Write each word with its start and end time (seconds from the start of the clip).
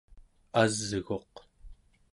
asguq 0.61 1.33